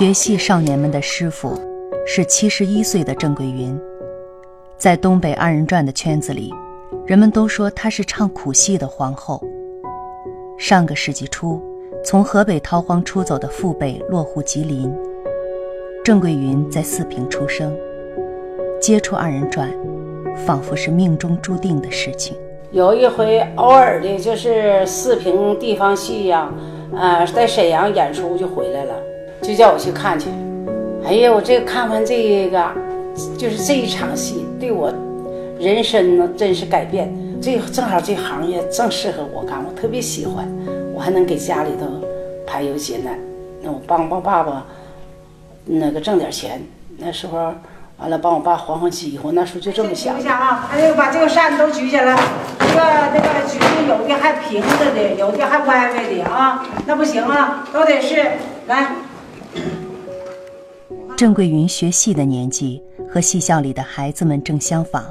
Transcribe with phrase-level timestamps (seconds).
[0.00, 1.52] 学戏少年们的师傅
[2.06, 3.78] 是七十一岁的郑桂云，
[4.78, 6.50] 在东北二人转的圈子里，
[7.04, 9.42] 人们都说她是唱苦戏的皇后。
[10.58, 11.62] 上个世纪初，
[12.02, 14.90] 从河北逃荒出走的父辈落户吉林，
[16.02, 17.70] 郑桂云在四平出生，
[18.80, 19.70] 接触二人转，
[20.46, 22.34] 仿佛是命中注定的事情。
[22.70, 26.50] 有一回偶尔的，就是四平地方戏呀，
[26.96, 28.94] 呃，在沈阳演出就回来了，
[29.42, 30.28] 就叫我去看去。
[31.04, 32.70] 哎呀，我这看完这个，
[33.38, 34.92] 就是这一场戏，对我
[35.58, 37.12] 人生呢真是改变。
[37.42, 40.46] 这正好这行业正适合我干，我特别喜欢，
[40.94, 41.86] 我还能给家里头
[42.46, 43.18] 排忧解难，
[43.62, 44.66] 那我帮帮爸爸
[45.64, 46.60] 那个挣点钱。
[46.98, 47.54] 那时候
[47.96, 50.12] 完了帮我爸还还饥荒，那时候就这么想。
[50.12, 52.14] 等一下啊，哎呦把这个扇子都举起来，
[52.58, 52.82] 这个
[53.14, 58.22] 那个举的有的还平着的，有的还歪歪的啊，那不行啊，都得是
[58.66, 58.96] 来。
[61.20, 65.04] 郑桂云学戏的年纪和戏校里的孩子们正相仿。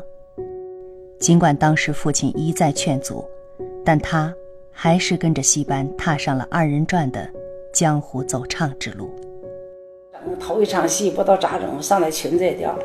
[1.19, 3.23] 尽管当时父亲一再劝阻，
[3.85, 4.33] 但他
[4.71, 7.29] 还是跟着戏班踏上了二人转的
[7.71, 9.07] 江湖走唱之路。
[10.39, 12.83] 头一场戏不知道咋整，上来裙子也掉了，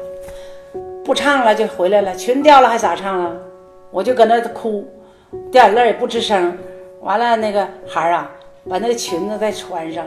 [1.03, 3.35] 不唱了就回来了，裙掉了还咋唱啊？
[3.91, 4.87] 我就搁那哭，
[5.51, 6.55] 掉眼泪也不吱声。
[7.01, 8.31] 完了那个孩儿啊，
[8.69, 10.07] 把那个裙子再穿上，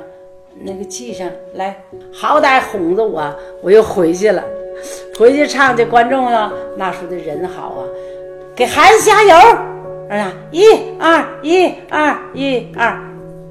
[0.61, 4.43] 那个记上来，好歹哄着我，我又回去了。
[5.17, 7.81] 回去唱的观众啊，那时候的人好啊，
[8.55, 9.35] 给孩子加油，
[10.09, 10.63] 啊，一
[10.99, 12.95] 二一二一二，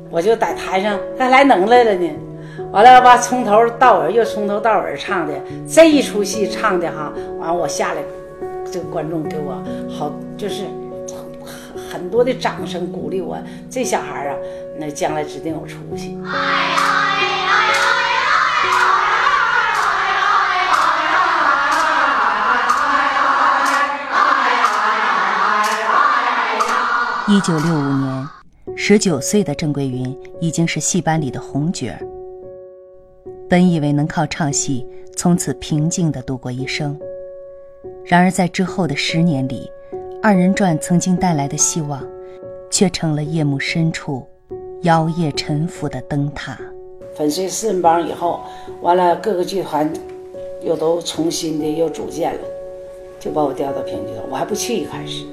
[0.09, 2.11] 我就在台上还来能耐了呢。
[2.71, 5.35] 完了吧，从头到尾又从头到尾唱的
[5.69, 8.03] 这一出戏唱的哈，完我下来，
[8.71, 10.63] 这个观众给我好就是
[11.07, 13.37] 很很多的掌声鼓励我，
[13.69, 14.37] 这小孩啊，
[14.79, 16.17] 那将来指定有出息。
[27.29, 28.29] 一九六五年，
[28.77, 31.99] 十九岁的郑桂云已经是戏班里的红角儿。
[33.49, 36.97] 本以为能靠唱戏从此平静地度过一生，
[38.05, 39.69] 然而在之后的十年里，
[40.23, 42.01] 二人转曾经带来的希望，
[42.71, 44.25] 却成了夜幕深处
[44.83, 46.57] 摇曳沉浮的灯塔。
[47.17, 48.39] 粉碎四人帮以后，
[48.83, 49.93] 完了各个剧团
[50.63, 52.41] 又都重新的又组建了，
[53.19, 55.25] 就把我调到评剧团，我还不去一开始。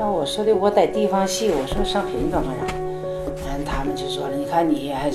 [0.00, 2.74] 那我说的，我在地方戏，我说上评剧团干啥？
[3.44, 5.10] 完，他们就说了，你看你还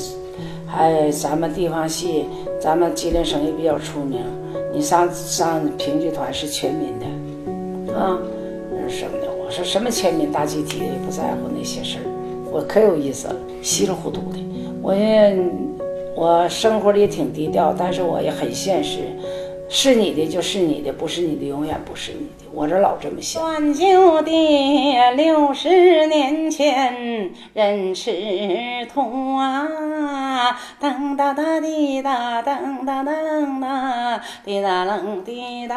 [0.67, 2.25] 还咱们地方戏，
[2.61, 4.21] 咱们吉林省也比较出名，
[4.71, 8.19] 你上上评剧团是全民的，啊，
[8.87, 9.27] 什么的？
[9.43, 12.05] 我说什么全民大集体不在乎那些事儿，
[12.51, 14.37] 我可有意思了，稀里糊涂的。
[14.83, 15.35] 我也
[16.15, 18.99] 我生活的也挺低调，但是我也很现实。
[19.67, 22.45] 是你的就是你的，不是你的永远不是你的。
[22.53, 23.41] 我这老这么想。
[23.41, 28.11] 算旧的六十年前人吃
[28.93, 35.75] 土啊，噔哒哒滴哒，噔哒噔哒，滴哒楞滴哒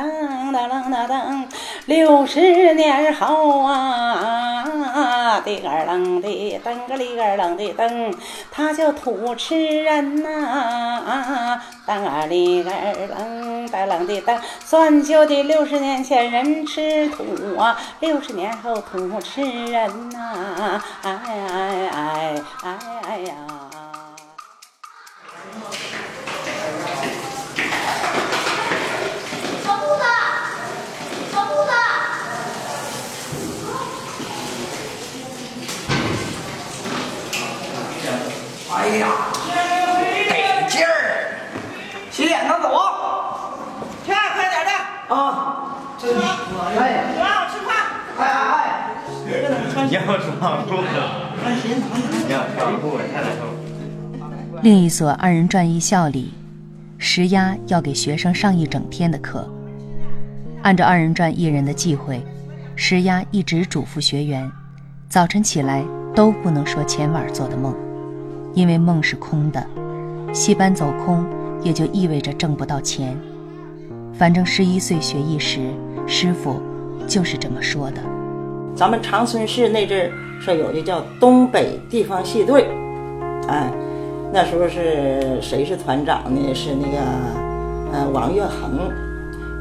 [0.53, 1.45] 哒楞哒噔。
[1.87, 8.15] 六十年后啊，滴个楞的噔个哩个楞的噔，
[8.53, 14.37] 他叫土吃人呐，啊噔啊哩个楞哒楞的噔。
[14.65, 22.79] 算旧的六十年前人吃土啊，六十年后土吃人呐，哎哎哎哎
[23.09, 23.35] 哎呀！
[29.65, 30.03] 小兔子，
[31.33, 31.71] 小兔子。
[38.71, 39.07] 哎呀，
[40.29, 40.89] 得劲儿！
[42.11, 43.55] 洗脸呢，走啊！
[44.05, 44.71] 去，快点的，
[45.09, 46.21] 啊，这是哎
[47.51, 47.69] 吃饭。
[48.19, 48.55] 哎哎
[49.87, 50.87] 你要装裤子，
[52.27, 53.41] 你要穿裤子太难受。
[54.63, 56.35] 另一所二人转艺校里，
[56.99, 59.49] 石丫要给学生上一整天的课。
[60.63, 62.21] 按照二人转艺人的忌讳，
[62.77, 64.51] 石丫一直嘱咐学员，
[65.09, 65.85] 早晨起来
[66.15, 67.75] 都不能说前晚做的梦，
[68.53, 69.65] 因为梦是空的，
[70.35, 71.25] 戏班走空
[71.63, 73.17] 也就意味着挣不到钱。
[74.19, 75.61] 反正十一岁学艺时，
[76.05, 76.61] 师傅
[77.07, 78.03] 就是这么说的。
[78.75, 82.67] 咱们长春市那阵儿说有的叫东北地方戏队，
[83.47, 83.73] 哎，
[84.33, 86.53] 那时候是谁是团长呢？
[86.53, 86.99] 是那个
[87.93, 88.91] 呃王月恒，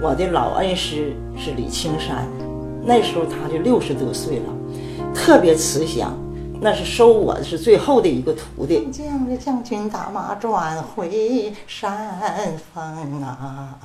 [0.02, 2.28] 我的老恩师是李青山，
[2.84, 4.46] 那时候他就六十多岁了，
[5.14, 6.18] 特别慈祥，
[6.60, 8.88] 那是收我的是最后的一个徒弟。
[8.92, 12.10] 将这将军打马转回山
[12.74, 13.78] 峰啊！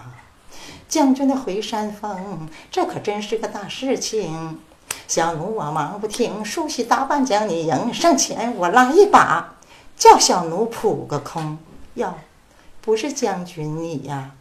[0.93, 4.59] 将军的回山峰，这可真是个大事情。
[5.09, 9.55] 小奴我忙不停，梳洗打扮将你迎上前，我拉一把，
[9.97, 11.56] 叫小奴扑个空。
[11.94, 12.12] 哟，
[12.83, 14.33] 不是将军你呀？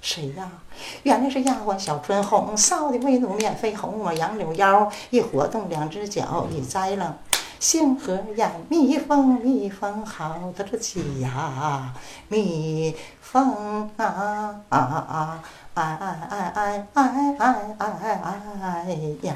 [0.00, 0.48] 谁呀？
[1.02, 7.18] 原来是丫鬟小春红，臊的为奴免费哄我杨柳腰，一活动两只脚一栽了。
[7.68, 11.92] 杏核眼，蜜蜂，蜜蜂好得起呀，
[12.28, 14.04] 蜜蜂啊
[14.68, 15.42] 啊啊，
[15.74, 18.22] 哎哎哎哎哎哎哎
[18.62, 19.34] 哎呀！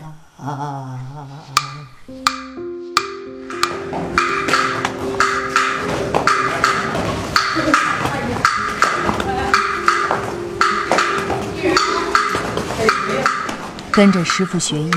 [13.91, 14.91] 跟着师傅学艺，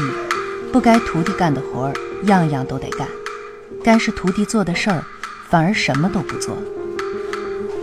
[0.72, 1.94] 不该徒弟干的活儿，
[2.26, 3.08] 样样都得干；
[3.84, 5.04] 该是徒弟做的事儿，
[5.50, 6.56] 反而什么都不做。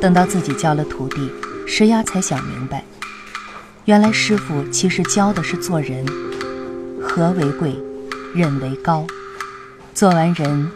[0.01, 1.31] 等到自己教了徒弟，
[1.67, 2.85] 石丫才想明白，
[3.85, 6.05] 原来师傅其实教的是做人。
[7.03, 7.75] 和为贵，
[8.35, 9.07] 忍为高。
[9.95, 10.71] 做完人，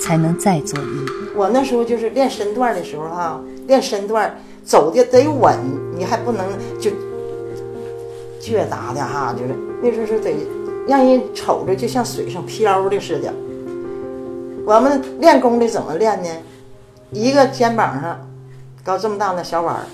[0.00, 1.06] 才能再做艺。
[1.34, 5.56] 我那时候就是练身段的时候哈，练身段走的得稳，
[5.96, 6.44] 你还不能
[6.78, 6.90] 就
[8.40, 10.34] 倔达的哈，就是那时候是得
[10.88, 13.32] 让人瞅着就像水上漂的似的。
[14.70, 16.28] 我们练功的怎么练呢？
[17.10, 18.24] 一个肩膀上
[18.84, 19.84] 搞这么大的小碗，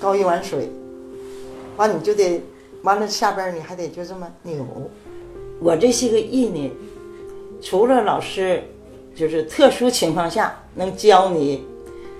[0.00, 0.70] 高一碗水，
[1.76, 2.42] 完你就得。
[2.80, 4.64] 完了，下边你还得就这么扭。
[5.60, 6.72] 我这些个艺呢，
[7.60, 8.62] 除了老师，
[9.14, 11.62] 就是特殊情况下能教你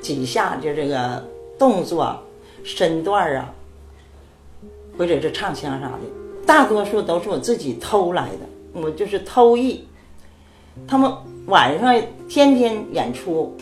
[0.03, 1.25] 几下就这个
[1.59, 2.23] 动作、
[2.65, 3.51] 身段啊，
[4.99, 6.01] 或者是唱腔啥的，
[6.45, 8.81] 大多数都是我自己偷来的。
[8.83, 9.89] 我就是偷艺。
[10.87, 11.11] 他们
[11.47, 11.95] 晚上
[12.29, 13.55] 天天演出，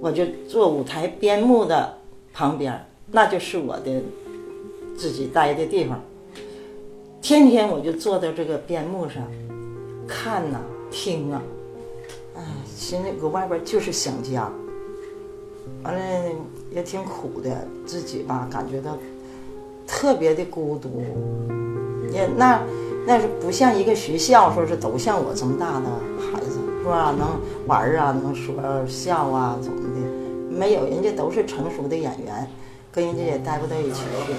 [0.00, 1.98] 我就坐舞台边幕的
[2.32, 4.02] 旁边，那就是我的
[4.96, 6.00] 自己待的地方。
[7.20, 9.22] 天天我就坐在这个边幕上，
[10.06, 11.42] 看呐，听啊，
[12.36, 12.42] 哎，
[12.74, 14.50] 现在搁外边就是想家，
[15.82, 16.00] 完了
[16.72, 18.96] 也挺苦的，自己吧感觉到
[19.86, 21.02] 特别的孤独，
[22.12, 22.60] 也那
[23.06, 25.86] 那是不像一个学校，说是都像我这么大的
[26.20, 26.55] 孩子
[26.86, 27.12] 是吧？
[27.18, 27.26] 能
[27.66, 28.54] 玩啊，能说
[28.86, 30.56] 笑啊，怎么的？
[30.56, 32.48] 没有，人家都是成熟的演员，
[32.92, 34.32] 跟人家也待不到一起去。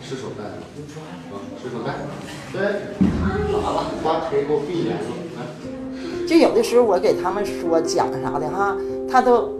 [0.00, 1.92] 石头带，啊，石头带，
[2.52, 2.60] 对，
[4.04, 5.00] 把腿给我闭严了，
[6.28, 8.76] 就有的时候我给他们说讲啥的哈，
[9.10, 9.50] 他都，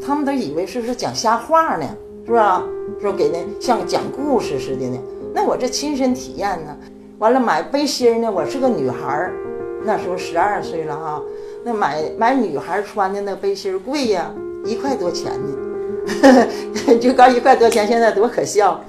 [0.00, 1.84] 他们都以为是是讲瞎话呢，
[2.24, 2.62] 是吧？
[3.00, 4.96] 说给那像讲故事似的呢。
[5.34, 6.76] 那我这亲身体验呢，
[7.18, 9.32] 完了买背心呢，我是个女孩儿，
[9.84, 11.22] 那时候十二岁了哈，
[11.64, 14.30] 那买买女孩穿的那背心贵呀，
[14.64, 15.58] 一块多钱呢。
[17.00, 18.80] 就刚一块多钱，现在多可笑。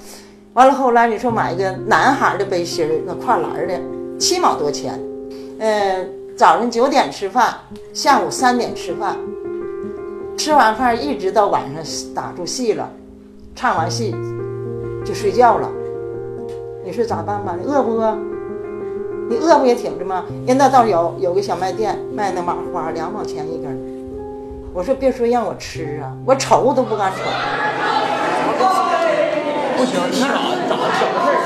[0.53, 3.79] 完了后来你说买一个男孩的背心儿，那跨栏的，
[4.19, 5.00] 七毛多钱。
[5.59, 7.53] 呃，早上九点吃饭，
[7.93, 9.15] 下午三点吃饭，
[10.35, 12.91] 吃完饭一直到晚上打住戏了，
[13.55, 14.15] 唱完戏
[15.05, 15.69] 就睡觉了。
[16.86, 17.56] 你说咋办吧？
[17.60, 18.18] 你饿不饿？
[19.30, 20.25] 你饿不也挺着吗？
[20.46, 23.94] 人那倒有有个小卖店卖那麻花，两毛钱一根。
[24.74, 27.20] 我说别说让我吃啊，我瞅都不敢瞅。
[29.78, 30.28] 不行，你咋
[30.68, 31.42] 咋小事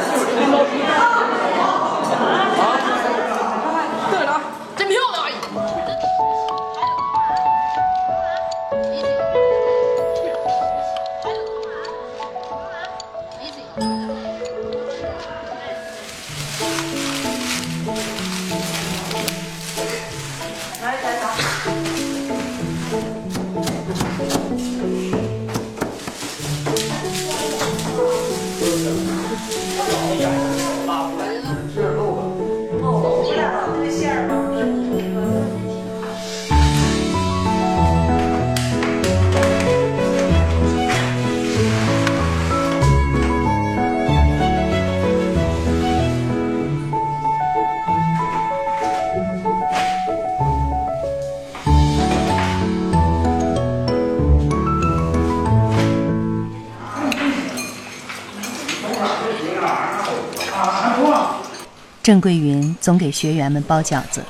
[62.17, 64.24] 郑桂云总给学员们包饺子。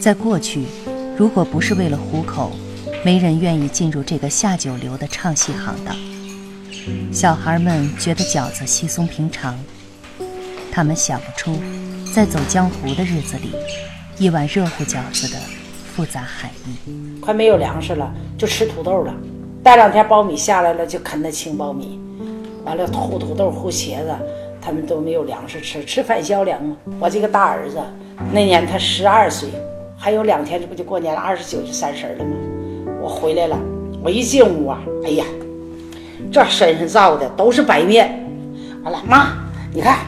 [0.00, 0.64] 在过去，
[1.18, 2.50] 如果不是为了糊口，
[3.04, 5.94] 没人愿意进入这个下九流的唱戏行当。
[7.12, 9.54] 小孩们觉得饺子稀松平常，
[10.72, 11.60] 他们想不出，
[12.14, 13.52] 在走江湖的日子里，
[14.16, 15.38] 一碗热乎饺子的
[15.94, 17.20] 复杂含义。
[17.20, 19.14] 快没有粮食了，就吃土豆了。
[19.62, 22.00] 待两天苞米下来了，就啃那青苞米，
[22.64, 24.14] 完了糊土豆、糊茄子，
[24.64, 26.76] 他们都没有粮食吃，吃返销粮吗？
[27.00, 27.78] 我这个大儿子
[28.30, 29.48] 那年他十二岁，
[29.98, 32.36] 还有两天这不就过年了，二十九就三十了吗？
[33.02, 33.58] 我回来了，
[34.02, 35.24] 我一进屋啊，哎呀，
[36.30, 38.24] 这身上造的都是白面。
[38.84, 39.32] 完了，妈，
[39.72, 39.98] 你看，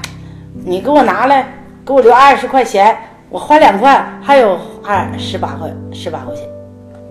[0.64, 1.49] 你给我拿来，
[1.84, 2.96] 给我留二十块钱，
[3.30, 6.44] 我花两块，还有二十八块，十八块钱。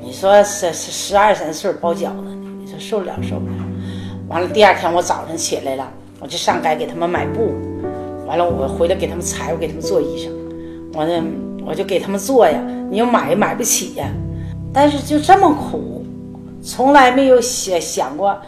[0.01, 3.53] 你说十十十二三岁包饺子，你说受得了受不了？
[4.29, 5.89] 完了，第二天我早上起来了，
[6.23, 7.53] 我就上街给他们买布，
[8.25, 10.29] 完了我回来给他们裁，我给他们做衣裳，
[10.97, 11.21] 完了
[11.65, 12.57] 我就给他们做呀。
[12.89, 14.07] 你又买也买不起呀，
[14.73, 16.05] 但是就这么苦，
[16.63, 18.39] 从来没有想想过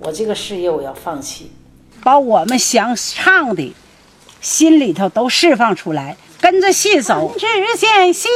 [0.00, 1.52] 我这个事业我要放弃，
[2.02, 3.72] 把我们想唱的
[4.40, 6.16] 心里头都释放出来。
[6.42, 7.46] 跟着戏走，只
[7.76, 8.26] 见夕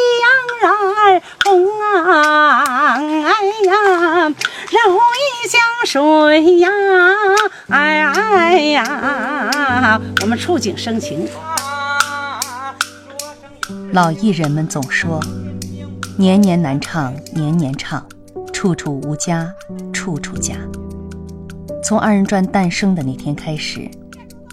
[0.62, 3.32] 阳染红啊，哎
[3.64, 4.34] 呀，
[4.74, 6.68] 绕一江水呀，
[7.68, 11.28] 哎哎呀，我们触景生情。
[13.92, 15.20] 老艺人们总说，
[16.18, 18.04] 年年难唱，年年唱，
[18.52, 19.48] 处处无家，
[19.92, 20.56] 处处家。
[21.84, 23.88] 从二人转诞生的那天开始，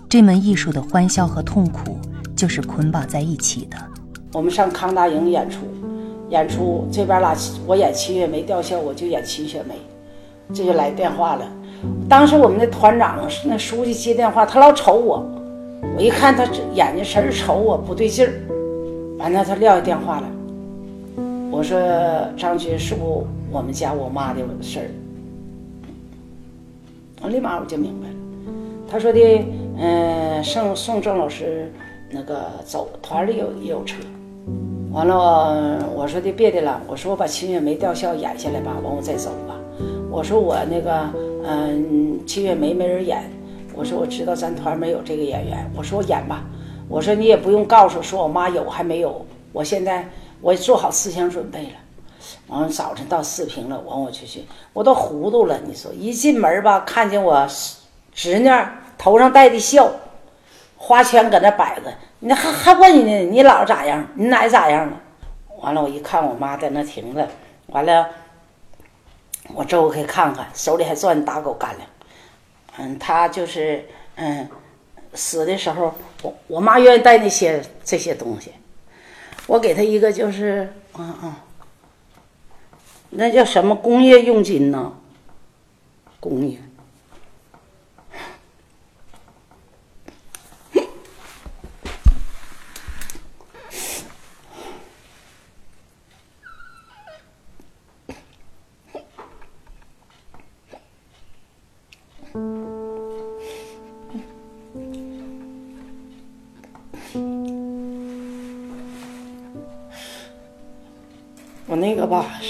[0.08, 2.00] 这门艺术的欢笑和痛苦。
[2.34, 3.78] 就是捆绑在一起的。
[4.34, 5.60] 我们上康大营演出，
[6.30, 7.36] 演出这边啦，
[7.68, 9.76] 我演七月梅吊孝，我就演秦雪梅，
[10.54, 11.46] 这就来电话了。
[12.10, 15.26] 当时我们的团长那书记接电话，他老瞅我，
[15.96, 18.34] 我一看他眼睛神瞅我不对劲儿，
[19.18, 20.28] 完了他撂下电话了。
[21.50, 21.80] 我说
[22.38, 24.86] 张军是不我们家我妈的事儿，
[27.22, 28.16] 我立马我就明白了。
[28.90, 29.46] 他说的，
[29.78, 31.72] 嗯，送送郑老师。
[32.14, 33.96] 那个走团里有也有车，
[34.92, 39.56] 完了我说的别的了，我说我把《秦月梅》吊孝演下来吧，完我再走吧。
[40.12, 41.10] 我说我那个
[41.46, 43.32] 嗯，《七月梅》没人演，
[43.74, 46.44] 我说我知道咱团没有这个演员，我说我演吧。
[46.90, 50.06] 我说你也不用告诉说我妈有还没有，我现在
[50.42, 51.70] 我做好思想准备了。
[52.48, 55.58] 完了早晨到四平了，完我就去，我都糊涂了。
[55.66, 57.48] 你说一进门吧，看见我
[58.14, 58.50] 侄女
[58.98, 59.90] 头上戴的孝。
[60.76, 61.84] 花圈搁那摆着，
[62.20, 63.32] 你还还问你呢？
[63.32, 64.06] 你姥咋样？
[64.16, 65.00] 你奶咋样了？
[65.62, 67.26] 完了，我一看我妈在那停着，
[67.68, 68.10] 完了，
[69.54, 71.88] 我周开看看，手里还攥着打狗干粮。
[72.78, 74.48] 嗯，他就是嗯，
[75.14, 78.52] 死的时候，我我妈愿意带那些这些东西，
[79.48, 81.34] 我给他一个就是嗯嗯，
[83.10, 84.94] 那叫什么工业佣金呢？
[86.20, 86.58] 工业。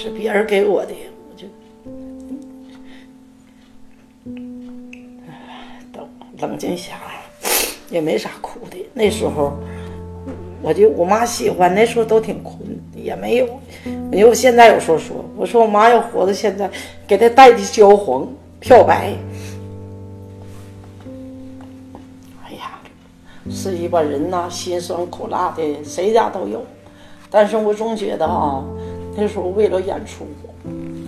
[0.02, 0.92] 是别人给我的，
[1.30, 1.46] 我就
[5.92, 6.04] 等
[6.40, 7.22] 冷静下来，
[7.88, 8.84] 也没啥哭的。
[8.92, 9.52] 那时候，
[10.60, 12.58] 我就我妈喜欢，那时候都挺困，
[12.96, 13.46] 也没有。
[13.84, 16.68] 因为我现在有时候说，我说我妈要活到现在，
[17.06, 18.26] 给她戴的焦黄
[18.58, 19.14] 漂白。
[22.42, 22.80] 哎呀，
[23.48, 26.60] 是一把人呐，辛酸苦辣的，谁家都有。
[27.30, 28.64] 但是我总觉得啊。
[29.14, 30.26] 那时候为了演出，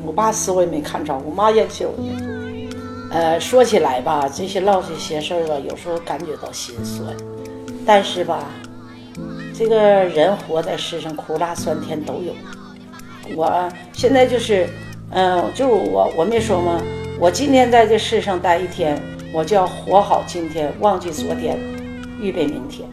[0.04, 2.02] 我爸死我也没看着，我妈演秀的。
[3.10, 7.14] 呃，说起来吧，这些唠这些事儿吧，有时候感觉到心酸。
[7.86, 8.50] 但是吧，
[9.56, 12.34] 这个人活在世上，苦辣酸甜都有。
[13.36, 14.68] 我现在就是，
[15.10, 16.80] 嗯，就我我没说吗？
[17.20, 19.00] 我今天在这世上待一天，
[19.32, 21.58] 我就要活好今天，忘记昨天，
[22.20, 22.88] 预备明天。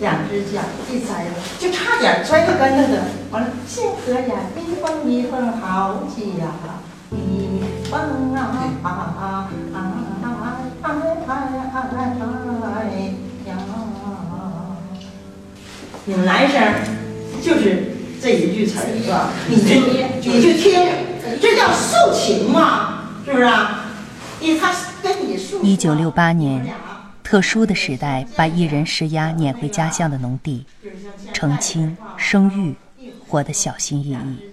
[0.00, 1.26] 两只脚一栽，
[1.58, 3.02] 就差点摔个跟头的。
[3.30, 6.52] 完了，星河呀，一蹦一蹦好起呀，
[7.10, 8.90] 一蹦啊啊啊啊
[9.20, 10.46] 啊啊啊
[13.46, 13.50] 呀！
[16.04, 16.62] 你们男生
[17.42, 19.30] 就是这一句词儿是吧？
[19.48, 19.74] 你就
[20.30, 20.88] 你就听，
[21.40, 23.86] 这叫诉情嘛，是不是啊？
[24.40, 25.60] 因为他跟你诉。
[25.62, 26.64] 一九六八年。
[27.28, 30.64] 特殊的时代把艺人施压撵回家乡的农地，
[31.34, 32.74] 成亲生育，
[33.28, 34.50] 活得小心翼翼。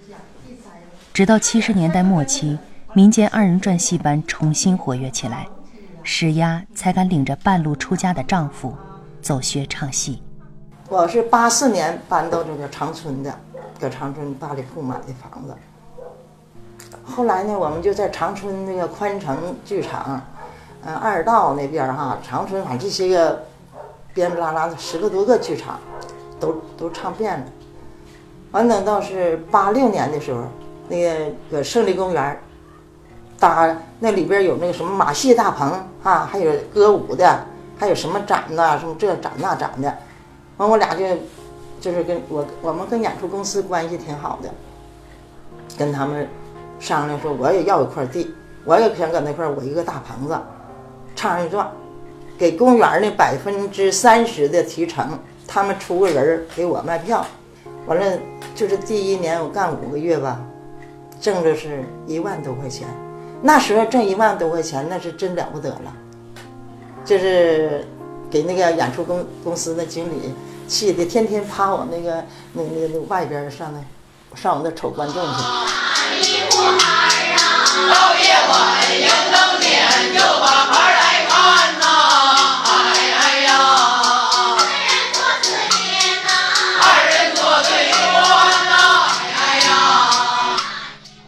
[1.14, 2.58] 直到七十年代末期，
[2.92, 5.48] 民间二人转戏班重新活跃起来，
[6.02, 8.76] 石丫才敢领着半路出家的丈夫
[9.22, 10.22] 走学唱戏。
[10.90, 13.34] 我是八四年搬到这个长春的，
[13.80, 15.56] 搁长春大理铺买的房子。
[17.02, 20.22] 后来呢，我们就在长春那个宽城剧场，
[20.84, 23.44] 嗯，二道那边哈，长春反正这些个
[24.14, 25.78] 边边拉拉的十个多个剧场，
[26.38, 27.46] 都都唱遍了。
[28.52, 30.42] 完等到是八六年的时候，
[30.88, 32.40] 那个搁胜利公园
[33.38, 37.44] 搭那里边有那个什么马戏大棚啊，还有歌舞的，
[37.76, 39.92] 还有什么展呐，什么这展那展的。
[40.56, 41.04] 完，我俩就
[41.80, 44.48] 就是跟我我们跟演出公司关系挺好的，
[45.76, 46.26] 跟他们
[46.78, 50.38] 商量说，我也要一块地，我也想搁那块我一个大棚子，
[51.16, 51.68] 唱二人转，
[52.38, 57.26] 给公园的百分之三十的提成，他们出个人给我卖票，
[57.86, 58.18] 完了
[58.54, 60.38] 就是第一年我干五个月吧，
[61.20, 62.86] 挣着是一万多块钱，
[63.42, 65.92] 那时候挣一万多块钱那是真了不得了，
[67.04, 67.88] 就是
[68.30, 70.34] 给那个演出公公司的经理。
[70.68, 73.78] 气的天天趴我那个那那那外边上那
[74.36, 75.30] 上我那瞅观众去。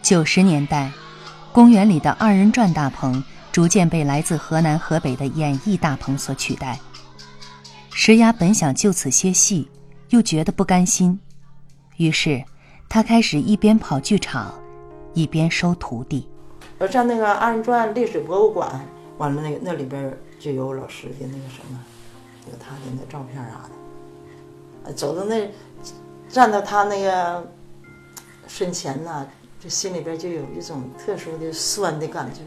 [0.09, 0.91] 九十年代，
[1.53, 6.79] 公园里的二人转大棚逐渐被来自河南、河北的演艺大棚所取代。
[7.91, 9.69] 石丫本想就此歇戏，
[10.09, 11.19] 又觉得不甘心，
[11.97, 12.43] 于是
[12.89, 14.51] 他开始一边跑剧场，
[15.13, 16.27] 一边收徒弟。
[16.79, 18.83] 我上那个二人转历史博物馆，
[19.19, 21.79] 完了那个那里边就有老师的那个什么，
[22.51, 23.69] 有他的那照片啥
[24.85, 24.91] 的。
[24.91, 25.47] 走到那，
[26.27, 27.47] 站到他那个
[28.47, 29.23] 身前呐，
[29.59, 32.41] 就心里边就有一种特殊的酸的感觉，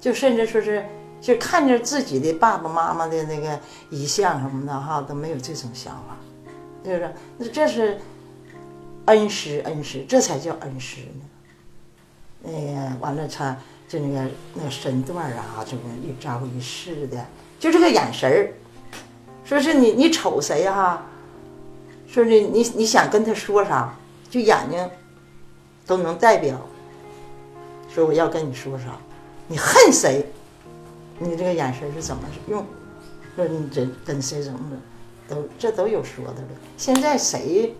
[0.00, 0.84] 就甚至说是。
[1.22, 6.16] 就看着自己的爸爸妈妈的那个遗像什么的哈，都没有这种想法，
[6.82, 7.12] 是不是？
[7.36, 8.00] 那这是
[9.04, 11.26] 恩师，恩师，这才叫恩师呢。
[12.42, 13.54] 那个完了，他
[13.86, 17.22] 就那个那个身段啊，这个一招一式的，
[17.58, 18.54] 就这个眼神儿，
[19.44, 21.04] 说是你你瞅谁哈，
[22.06, 23.94] 说是你你想跟他说啥，
[24.30, 24.90] 就眼睛
[25.90, 26.56] 都能代表，
[27.92, 28.84] 说我要跟你说啥，
[29.48, 30.24] 你恨谁？
[31.18, 32.64] 你这个眼神是怎么用？
[33.34, 36.48] 说你这跟谁怎么的，都这都有说的了。
[36.76, 37.74] 现在谁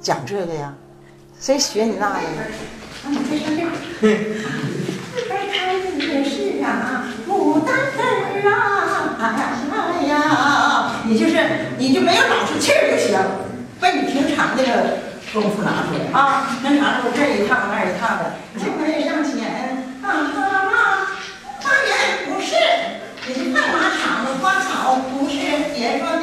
[0.00, 0.74] 讲这个呀？
[1.38, 2.42] 谁学你那个呢？
[5.28, 11.38] 开开的是啊，牡丹根啊，哎呀，你就是
[11.78, 13.16] 你就没有老出气儿就行，
[13.78, 15.03] 把你平常的
[15.34, 20.30] 功夫拿出来啊，那啥时候这一趟那一趟的，就会向前啊。
[23.26, 25.34] 你是看马场的花草，不是
[25.74, 26.13] 别庄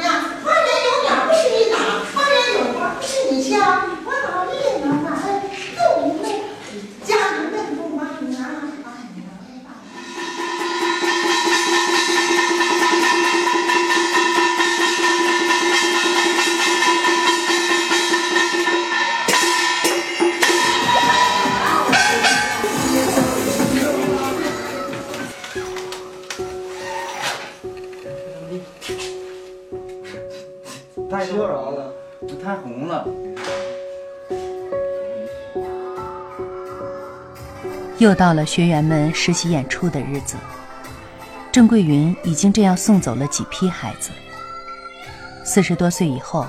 [38.12, 40.36] 又到了学员们实习演出的日子，
[41.50, 44.10] 郑桂云已经这样送走了几批孩子。
[45.42, 46.44] 四十多岁以后，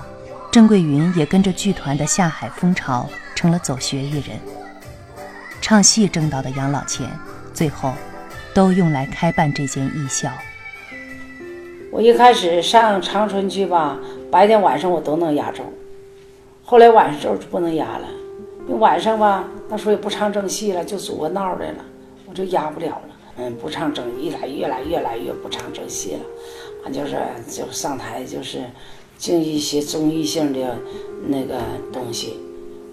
[0.52, 4.38] 郑桂云也跟着剧团的下海风潮，成了走学艺人。
[5.62, 7.10] 唱戏挣到的养老钱，
[7.54, 7.94] 最后
[8.54, 10.30] 都用来开办这间艺校。
[11.94, 13.98] 我一开始上长春去吧。
[14.30, 15.64] 白天晚上我都能压轴，
[16.66, 18.08] 后来晚上就不能压了，
[18.68, 21.84] 因为晚上吧，那时候也不唱正戏了，就组个闹来了，
[22.28, 23.10] 我就压不了了。
[23.38, 26.20] 嗯，不唱正，戏了越来越来越不唱正戏了，
[26.84, 27.18] 完就是
[27.50, 28.60] 就上台就是
[29.18, 30.78] 净一些综艺性的
[31.26, 31.56] 那个
[31.92, 32.38] 东西，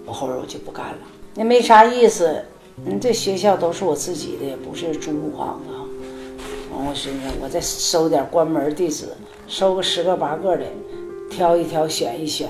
[0.07, 0.97] 我后边我就不干了，
[1.35, 2.43] 那没啥意思。
[2.83, 5.71] 嗯，这学校都是我自己的，不是租房子。
[6.75, 9.15] 完，我寻思我再收点关门弟子，
[9.47, 10.65] 收个十个八个的。
[11.29, 12.49] 挑一挑，选一选，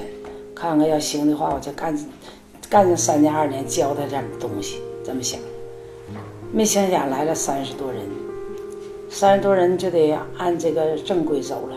[0.55, 1.93] 看看要行的话，我就干，
[2.71, 4.81] 干上三年二年，教他点东西。
[5.03, 5.37] 这么想，
[6.53, 8.09] 没想想来了三十多人，
[9.09, 11.75] 三十多人就得按这个正规走了，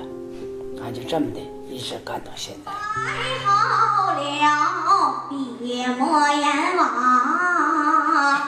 [0.85, 2.71] 俺就这么的一直干到现在。
[2.71, 5.25] 好了，
[5.59, 6.87] 别莫言忘。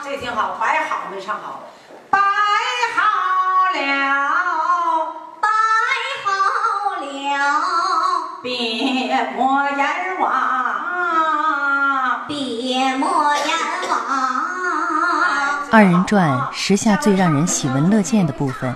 [0.04, 0.56] 这挺好，
[1.10, 1.64] 没唱好。
[2.08, 2.20] 摆
[2.94, 3.02] 好
[3.74, 3.76] 了，
[5.40, 5.48] 摆
[6.24, 6.30] 好
[7.00, 7.06] 了，
[8.40, 8.54] 别
[9.34, 10.55] 莫言忘，别莫言忘。
[15.72, 18.74] 二人转时下最让人喜闻乐见的部分，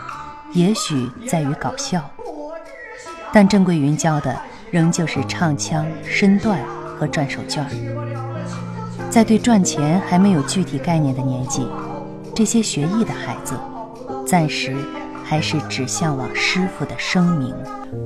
[0.53, 2.03] 也许在于搞笑，
[3.33, 4.37] 但郑桂云教的
[4.71, 6.59] 仍旧是唱腔、身段
[6.99, 7.67] 和转手绢儿。
[9.09, 11.67] 在对赚钱还没有具体概念的年纪，
[12.35, 13.55] 这些学艺的孩子，
[14.27, 14.77] 暂时
[15.25, 17.55] 还是只向往师傅的声名。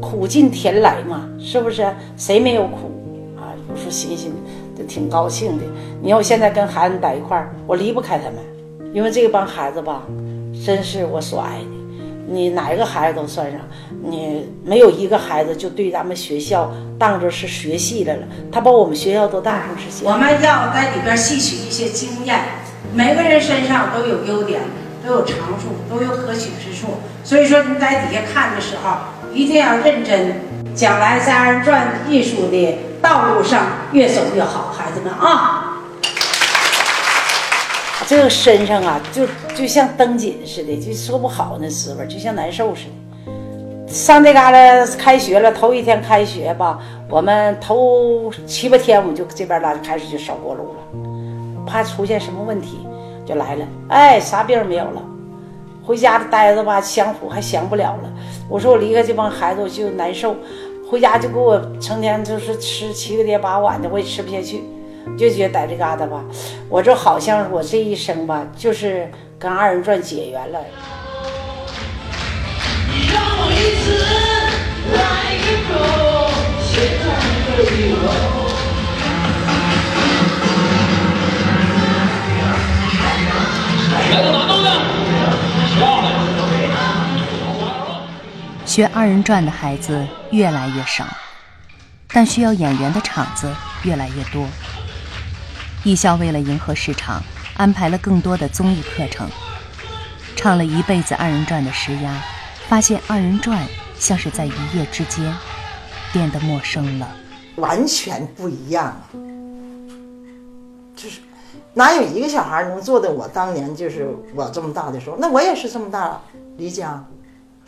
[0.00, 1.92] 苦尽甜来嘛，是不是？
[2.16, 3.52] 谁没有苦啊？
[3.68, 4.32] 有时候心心
[4.76, 5.64] 就挺高兴的。
[6.02, 8.34] 你看我现在跟孩子在一块儿，我离不开他们，
[8.92, 10.02] 因为这帮孩子吧，
[10.64, 11.66] 真是我所爱的。
[12.26, 13.60] 你哪一个孩子都算上，
[14.02, 20.06] 你没有一个孩子就对咱们学校当做是学戏的了，他把我们学校都当成是戏。
[20.06, 22.40] 我们要在里边吸取一些经验，
[22.94, 24.62] 每个人身上都有优点，
[25.06, 26.94] 都有长处，都有可取之处。
[27.22, 28.96] 所以说你在底下看的时候，
[29.34, 30.36] 一定要认真，
[30.74, 35.76] 将来在二人转艺术的道路上越走越好，孩子们啊！
[38.06, 43.92] 这个身上啊，就就像蹬紧似的，就说不好那滋味，就像难受似的。
[43.92, 44.58] 上这嘎达
[44.98, 46.78] 开学了，头一天开学吧，
[47.10, 52.86] 我们头七八天我们就这边拉开始就烧锅炉了，怕出现什么问题
[53.26, 53.66] 就来了。
[53.90, 55.02] 哎，啥病没有了，
[55.84, 58.10] 回家待着吧，享福还享不了了。
[58.48, 60.36] 我说我离开这帮孩子我就难受，
[60.88, 64.62] 回家就给我成天就是吃七个碟八碗的，我也吃不下去。
[65.18, 66.24] 就觉得在这嘎达吧，
[66.68, 69.06] 我这好像我这一生吧，就是
[69.38, 70.58] 跟二人转结缘了。
[88.74, 91.06] 学二人转的孩子越来越少，
[92.08, 93.48] 但需要演员的场子
[93.84, 94.44] 越来越多。
[95.84, 97.22] 艺校为了迎合市场，
[97.56, 99.30] 安排了更多的综艺课程。
[100.34, 102.20] 唱了一辈子二人转的石丫，
[102.66, 103.64] 发现二人转
[103.96, 105.32] 像是在一夜之间
[106.12, 107.08] 变得陌生了，
[107.54, 109.00] 完全不一样。
[110.96, 111.20] 就是
[111.74, 113.08] 哪有一个小孩能做的？
[113.08, 116.20] 我当年就是我这么大的时候，那我也是这么大
[116.56, 117.04] 离家，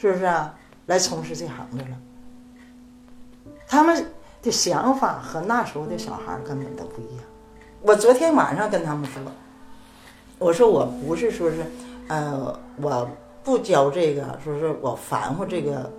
[0.01, 0.53] 是不是啊？
[0.87, 1.97] 来从事这行的了。
[3.69, 4.07] 他们
[4.43, 7.25] 的想法和那时候的小孩根本都不一样。
[7.83, 9.23] 我昨天晚上跟他们说，
[10.39, 11.65] 我说我不是说是，
[12.09, 13.09] 呃，我
[13.45, 15.91] 不教这个，说是我烦乎这个，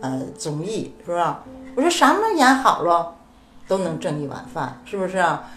[0.00, 1.44] 呃，综艺是吧？
[1.74, 3.14] 我说什么演好了，
[3.68, 5.48] 都能挣一碗饭，是不是啊？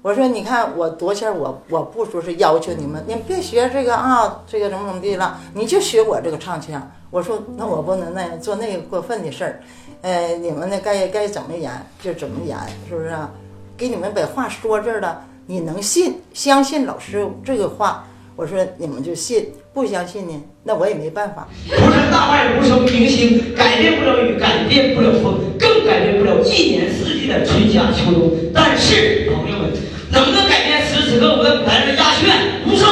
[0.00, 6.90] 我说你看我多钱，我我不说是要求你们，你别学这个啊，这个怎么怎么地了，你就学我这个唱腔。
[7.10, 9.60] 我说那我不能那样做那个过分的事儿，
[10.02, 12.56] 呃，你们那该该怎么演就怎么演，
[12.88, 13.30] 是不是啊？
[13.76, 15.24] 给你们把话说这儿了。
[15.46, 18.04] 你能信相信老师这个话？
[18.38, 21.48] 我说你们就信，不相信呢，那我也没办法。
[21.66, 28.30] 不是大败无声明星，改变不了雨，改变不了风，更改变不了一年四季的春夏秋冬。
[28.54, 29.72] 但是朋友们，
[30.12, 32.30] 能不能改变此时此刻我在舞台上的鸦雀
[32.64, 32.86] 无声？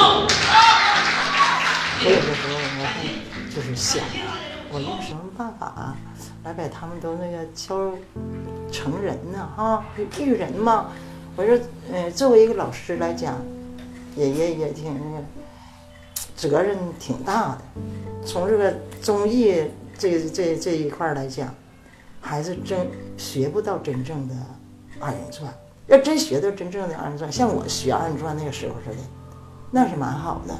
[2.03, 2.85] 我有的时候我
[3.55, 4.03] 就是想，
[4.73, 5.97] 我用什么办法啊
[6.43, 7.93] 来把他们都那个教
[8.73, 9.49] 成人呢？
[9.57, 9.85] 哈，
[10.19, 10.87] 育人嘛。
[11.37, 11.57] 我说，
[11.93, 13.41] 呃，作为一个老师来讲，
[14.17, 15.25] 也也也挺那个
[16.35, 17.63] 责任挺大的。
[18.25, 19.63] 从这个综艺
[19.97, 21.55] 这这这一块来讲，
[22.21, 24.35] 还是真学不到真正的
[24.99, 25.53] 二人转。
[25.87, 29.03] 要真学到真正的二人转，像我学二人转那个时候似的，
[29.71, 30.55] 那是蛮好的，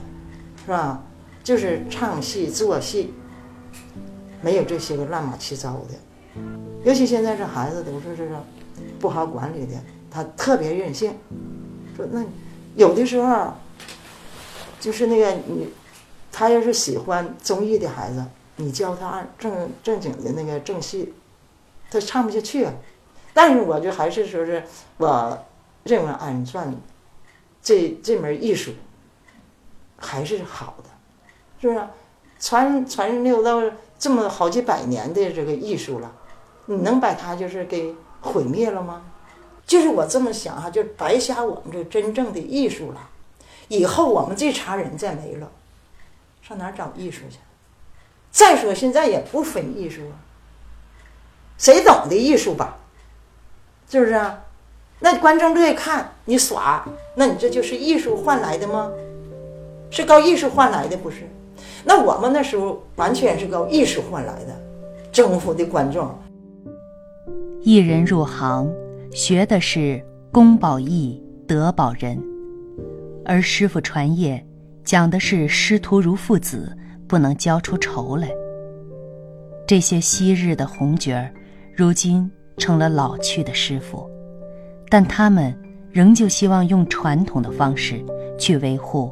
[0.65, 1.03] 是吧？
[1.43, 3.13] 就是唱戏做戏，
[4.41, 6.41] 没有这些个乱码七糟的。
[6.85, 8.37] 尤其现在这孩子都是这个
[9.01, 9.73] 不好管理的。
[10.09, 11.13] 他特别任性，
[11.97, 12.23] 说那
[12.77, 13.55] 有的时候
[14.79, 15.73] 就是那个你，
[16.31, 18.23] 他要是喜欢综艺的孩子，
[18.57, 21.15] 你教他按正正经的那个正戏，
[21.91, 22.73] 他唱不下去啊。
[23.33, 24.63] 但是我就还是说是
[24.99, 25.47] 我
[25.85, 26.75] 认为二人转
[27.63, 28.73] 这这门艺术
[29.97, 30.91] 还是好的，
[31.61, 31.83] 是不是？
[32.39, 33.63] 传传流到
[33.99, 36.13] 这么好几百年的这个艺术了，
[36.67, 39.03] 你能把它就是给毁灭了吗？
[39.67, 43.11] 就是我这么想哈，就白瞎我们这真正的艺术了。
[43.69, 45.51] 以后我们这茬人再没了，
[46.41, 47.39] 上哪找艺术去？
[48.31, 50.15] 再说现在也不分艺术啊，
[51.59, 52.79] 谁懂的艺术吧？
[53.91, 54.21] 是不是？
[55.01, 58.91] 那观众乐意看你耍，那你这就是艺术换来的吗？
[59.91, 61.29] 是靠艺术换来的，不是？
[61.85, 64.57] 那我们那时候完全是靠艺术换来的，
[65.11, 66.17] 征服的观众。
[67.63, 68.71] 艺人入行，
[69.13, 72.23] 学的是公保义，德保人，
[73.25, 74.45] 而师傅传业，
[74.85, 76.77] 讲的是师徒如父子，
[77.09, 78.29] 不能交出仇来。
[79.67, 81.33] 这些昔日的红角儿，
[81.75, 84.09] 如今成了老去的师傅，
[84.89, 85.57] 但他们
[85.91, 88.05] 仍旧希望用传统的方式
[88.39, 89.11] 去维护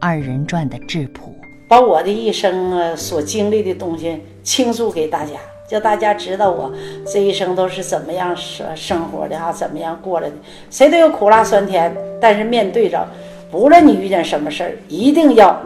[0.00, 1.34] 二人转的质朴，
[1.68, 5.32] 把我的一生所经历的东西倾诉给大家，
[5.68, 6.72] 叫大家知道我
[7.06, 10.34] 这一生都是怎么样生生活的哈，怎么样过来的。
[10.70, 13.06] 谁都有苦辣酸甜，但是面对着，
[13.52, 15.60] 无论你遇见什么事儿，一定要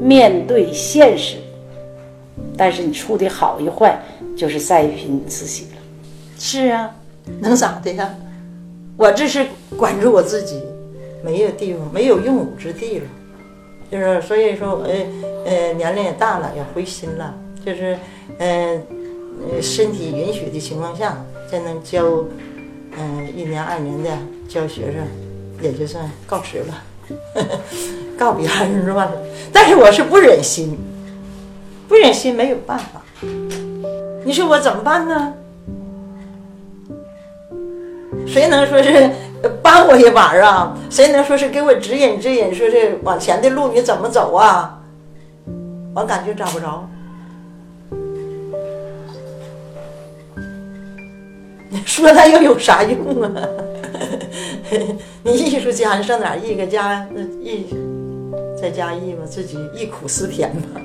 [0.00, 1.36] 面对现实。
[2.56, 3.98] 但是你处的好与坏，
[4.36, 5.78] 就是在于你自己了。
[6.38, 6.94] 是啊，
[7.40, 8.14] 能咋的呀？
[8.98, 9.46] 我这是
[9.78, 10.60] 管住我自己，
[11.24, 13.04] 没有地方，没有用武之地了。
[13.90, 14.84] 就是所以说，我
[15.46, 17.34] 呃年龄也大了，也灰心了。
[17.64, 17.96] 就是
[18.38, 18.82] 嗯
[19.60, 21.16] 身体允许的情况下，
[21.50, 22.04] 再能教
[22.96, 24.10] 嗯一年二年的
[24.48, 25.06] 教学生，
[25.60, 26.82] 也就算告辞了，
[28.18, 29.12] 告别二人转了。
[29.52, 30.78] 但是我是不忍心。
[31.88, 33.02] 不忍心，没有办法。
[34.24, 35.34] 你说我怎么办呢？
[38.26, 39.10] 谁能说是
[39.62, 40.74] 帮我一把啊？
[40.88, 44.80] 谁能说是给我指引指引，说是往前的路你怎么走啊？
[45.94, 46.88] 我感觉找不着。
[51.86, 53.32] 说那又有啥用啊？
[55.24, 57.06] 你艺术家，你上哪艺个家
[57.40, 57.66] 艺？
[58.60, 60.80] 在家艺吧，自己忆苦思甜吧。